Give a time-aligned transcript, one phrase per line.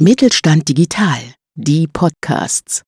[0.00, 1.20] Mittelstand Digital,
[1.54, 2.82] die Podcasts.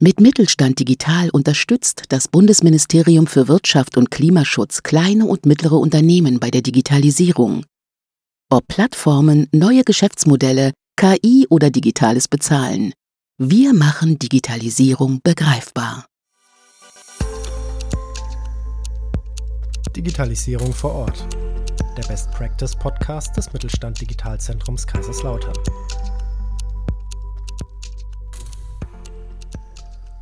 [0.00, 6.50] Mit Mittelstand Digital unterstützt das Bundesministerium für Wirtschaft und Klimaschutz kleine und mittlere Unternehmen bei
[6.50, 7.66] der Digitalisierung.
[8.50, 12.94] Ob Plattformen, neue Geschäftsmodelle, KI oder digitales Bezahlen.
[13.36, 16.06] Wir machen Digitalisierung begreifbar.
[19.94, 21.26] Digitalisierung vor Ort.
[21.98, 25.52] Der Best Practice Podcast des Mittelstand Digitalzentrums Kaiserslautern.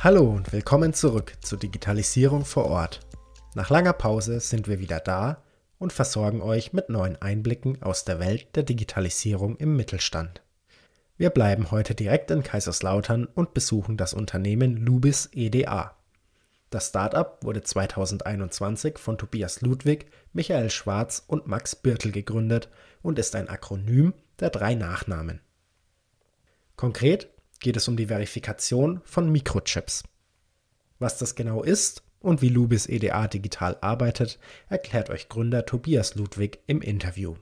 [0.00, 3.00] Hallo und willkommen zurück zu Digitalisierung vor Ort.
[3.56, 5.42] Nach langer Pause sind wir wieder da
[5.80, 10.40] und versorgen euch mit neuen Einblicken aus der Welt der Digitalisierung im Mittelstand.
[11.16, 15.96] Wir bleiben heute direkt in Kaiserslautern und besuchen das Unternehmen Lubis EDA.
[16.70, 22.68] Das Startup wurde 2021 von Tobias Ludwig, Michael Schwarz und Max Birtel gegründet
[23.02, 25.40] und ist ein Akronym der drei Nachnamen.
[26.76, 30.04] Konkret geht es um die Verifikation von Mikrochips.
[30.98, 36.60] Was das genau ist und wie Lubis EDA digital arbeitet, erklärt euch Gründer Tobias Ludwig
[36.66, 37.36] im Interview.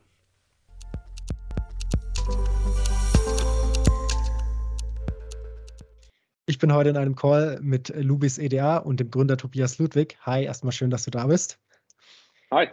[6.49, 10.17] Ich bin heute in einem Call mit Lubis EDA und dem Gründer Tobias Ludwig.
[10.23, 11.59] Hi, erstmal schön, dass du da bist.
[12.53, 12.69] Hi.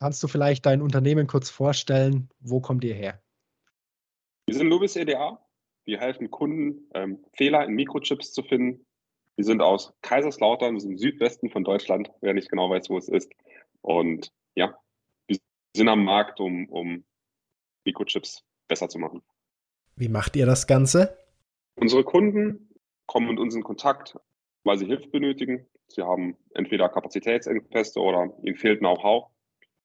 [0.00, 2.30] Kannst du vielleicht dein Unternehmen kurz vorstellen?
[2.40, 3.20] Wo kommt ihr her?
[4.46, 5.38] Wir sind Lubis EDA.
[5.88, 8.84] Wir helfen Kunden, ähm, Fehler in Mikrochips zu finden.
[9.36, 12.98] Wir sind aus Kaiserslautern, das ist im Südwesten von Deutschland, wer nicht genau weiß, wo
[12.98, 13.32] es ist.
[13.80, 14.78] Und ja,
[15.28, 15.38] wir
[15.74, 17.04] sind am Markt, um, um
[17.86, 19.22] Mikrochips besser zu machen.
[19.96, 21.16] Wie macht ihr das Ganze?
[21.76, 22.68] Unsere Kunden
[23.06, 24.14] kommen mit uns in Kontakt,
[24.64, 25.66] weil sie Hilfe benötigen.
[25.86, 29.30] Sie haben entweder Kapazitätsengpässe oder ihnen fehlt Know-how.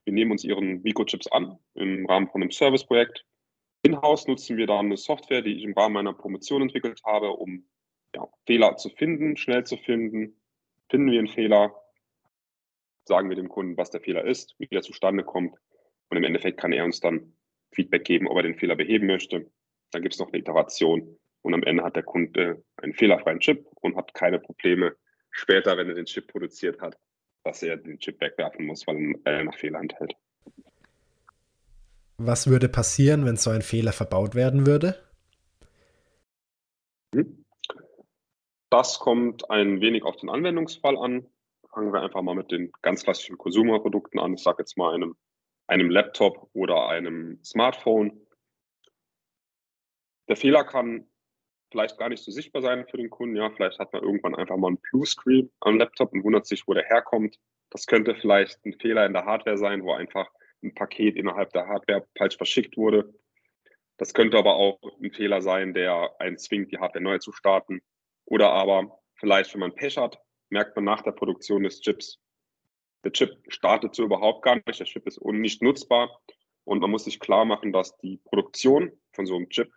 [0.03, 3.25] Wir nehmen uns ihren Mikrochips an im Rahmen von einem Serviceprojekt.
[3.83, 7.67] In-house nutzen wir dann eine Software, die ich im Rahmen meiner Promotion entwickelt habe, um
[8.15, 10.39] ja, Fehler zu finden, schnell zu finden.
[10.89, 11.75] Finden wir einen Fehler,
[13.05, 15.57] sagen wir dem Kunden, was der Fehler ist, wie er zustande kommt.
[16.09, 17.35] Und im Endeffekt kann er uns dann
[17.73, 19.51] Feedback geben, ob er den Fehler beheben möchte.
[19.91, 23.67] Dann gibt es noch eine Iteration und am Ende hat der Kunde einen fehlerfreien Chip
[23.81, 24.95] und hat keine Probleme
[25.29, 26.97] später, wenn er den Chip produziert hat,
[27.43, 30.15] dass er den Chip wegwerfen muss, weil er noch Fehler enthält.
[32.17, 34.95] Was würde passieren, wenn so ein Fehler verbaut werden würde?
[37.13, 37.45] Hm?
[38.69, 41.27] Das kommt ein wenig auf den Anwendungsfall an.
[41.71, 44.33] Fangen wir einfach mal mit den ganz klassischen Consumer-Produkten an.
[44.35, 45.15] Ich sage jetzt mal einem,
[45.67, 48.19] einem Laptop oder einem Smartphone.
[50.27, 51.07] Der Fehler kann
[51.71, 53.35] vielleicht gar nicht so sichtbar sein für den Kunden.
[53.35, 56.73] Ja, vielleicht hat man irgendwann einfach mal einen Blue-Screen am Laptop und wundert sich, wo
[56.73, 57.39] der herkommt.
[57.71, 60.29] Das könnte vielleicht ein Fehler in der Hardware sein, wo einfach
[60.63, 63.13] ein Paket innerhalb der Hardware falsch verschickt wurde.
[63.97, 67.81] Das könnte aber auch ein Fehler sein, der einen zwingt, die Hardware neu zu starten.
[68.25, 70.17] Oder aber vielleicht, wenn man Pech hat,
[70.49, 72.19] merkt man nach der Produktion des Chips,
[73.03, 76.21] der Chip startet so überhaupt gar nicht, der Chip ist nicht nutzbar.
[76.63, 79.71] Und man muss sich klar machen, dass die Produktion von so einem Chip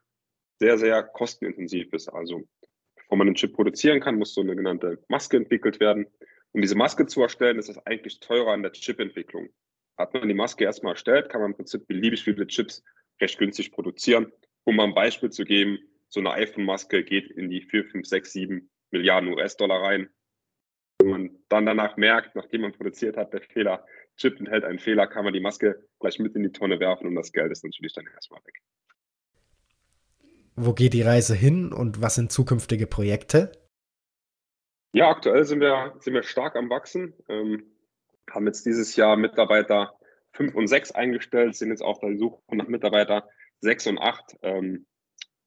[0.60, 2.08] sehr, sehr kostenintensiv ist.
[2.08, 2.46] Also
[2.94, 6.06] bevor man einen Chip produzieren kann, muss so eine genannte Maske entwickelt werden.
[6.52, 9.48] Um diese Maske zu erstellen, ist das eigentlich teurer an der Chipentwicklung.
[9.96, 12.84] Hat man die Maske erstmal erstellt, kann man im Prinzip beliebig viele Chips
[13.20, 14.32] recht günstig produzieren.
[14.64, 18.32] Um mal ein Beispiel zu geben, so eine iPhone-Maske geht in die 4, 5, 6,
[18.32, 20.08] 7 Milliarden US-Dollar rein.
[20.98, 23.84] Wenn man dann danach merkt, nachdem man produziert hat, der Fehler,
[24.16, 27.14] Chip enthält einen Fehler, kann man die Maske gleich mit in die Tonne werfen und
[27.14, 28.62] das Geld ist natürlich dann erstmal weg.
[30.54, 33.52] Wo geht die Reise hin und was sind zukünftige Projekte?
[34.92, 37.12] Ja, aktuell sind wir, sind wir stark am Wachsen.
[37.28, 37.75] Ähm,
[38.30, 39.98] haben jetzt dieses Jahr Mitarbeiter
[40.32, 43.28] 5 und 6 eingestellt, sind jetzt auf der Suche nach Mitarbeiter
[43.60, 44.36] 6 und 8.
[44.42, 44.86] Ähm,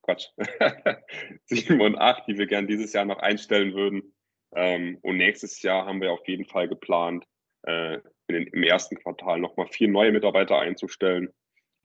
[0.02, 0.28] Quatsch,
[1.44, 4.14] 7 und 8, die wir gern dieses Jahr noch einstellen würden.
[4.54, 7.24] Ähm, und nächstes Jahr haben wir auf jeden Fall geplant,
[7.62, 7.98] äh,
[8.30, 11.30] den, im ersten Quartal nochmal vier neue Mitarbeiter einzustellen.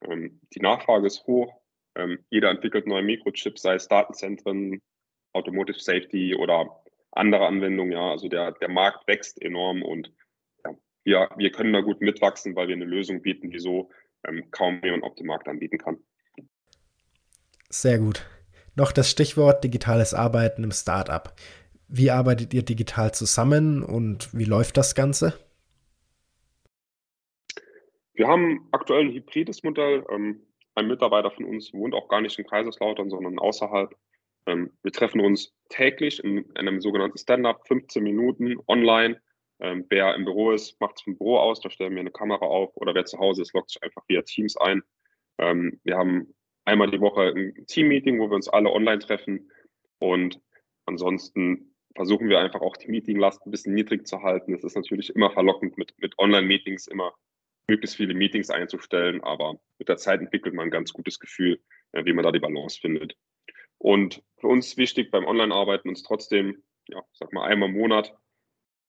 [0.01, 1.62] Ähm, die Nachfrage ist hoch.
[1.95, 4.81] Ähm, jeder entwickelt neue Mikrochips, sei es Datenzentren,
[5.33, 6.81] Automotive Safety oder
[7.12, 7.91] andere Anwendungen.
[7.91, 10.12] Ja, also der, der Markt wächst enorm und
[11.06, 13.90] wir, wir können da gut mitwachsen, weil wir eine Lösung bieten, die so
[14.28, 15.98] ähm, kaum jemand auf dem Markt anbieten kann.
[17.69, 18.25] Sehr gut.
[18.75, 21.34] Noch das Stichwort digitales Arbeiten im Startup.
[21.88, 25.40] Wie arbeitet ihr digital zusammen und wie läuft das Ganze?
[28.16, 30.04] Wir haben aktuell ein hybrides Modell.
[30.10, 30.42] Ähm,
[30.74, 33.96] ein Mitarbeiter von uns wohnt auch gar nicht in Kaiserslautern, sondern außerhalb.
[34.48, 39.22] Ähm, wir treffen uns täglich in, einem sogenannten Stand-up, 15 Minuten online.
[39.60, 42.46] Ähm, wer im Büro ist, macht es vom Büro aus, da stellen wir eine Kamera
[42.46, 44.84] auf oder wer zu Hause ist, lockt sich einfach via Teams ein.
[45.38, 46.34] Ähm, wir haben
[46.66, 49.50] einmal die Woche ein Team-Meeting, wo wir uns alle online treffen.
[50.00, 50.42] Und
[50.86, 54.54] ansonsten versuchen wir einfach auch die Meetinglast ein bisschen niedrig zu halten.
[54.54, 57.13] Es ist natürlich immer verlockend, mit, mit Online-Meetings immer
[57.68, 61.62] möglichst viele Meetings einzustellen, aber mit der Zeit entwickelt man ein ganz gutes Gefühl,
[61.94, 63.16] äh, wie man da die Balance findet.
[63.78, 68.13] Und für uns wichtig beim Online-Arbeiten uns trotzdem, ja, sag mal, einmal im Monat